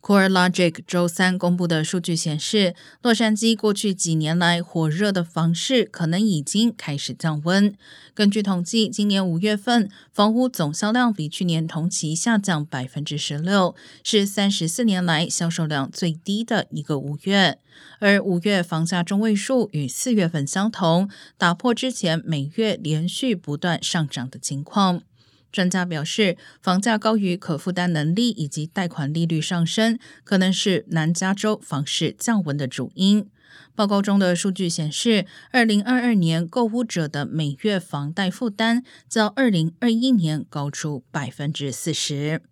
[0.00, 7.74] CoreLogic 周三公布的数据显示，洛杉矶过去几年来火热的房市可能已经开始降温。
[8.14, 17.58] 根据统计，今年五月份房屋总销量比去年同期下降百分之十六，是三十四年来销售量最低的一个五月。
[17.98, 25.02] 而五月房价中位数与四月份相同，打破之前每月连续不断上涨的情况。
[25.50, 33.28] 专家表示，房价高于可负担能力以及贷款利率上升，可能是南加州房市降温的主因。
[33.74, 42.42] 报告中的数据显示，二零二二年购物者的每月房贷负担较二零二一年高出百分之四十。